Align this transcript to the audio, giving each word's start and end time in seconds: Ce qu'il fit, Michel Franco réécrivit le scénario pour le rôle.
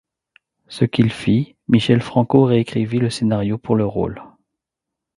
Ce 0.67 0.83
qu'il 0.83 1.11
fit, 1.11 1.57
Michel 1.67 2.01
Franco 2.01 2.43
réécrivit 2.45 2.97
le 2.97 3.11
scénario 3.11 3.59
pour 3.59 3.75
le 3.75 3.85
rôle. 3.85 4.19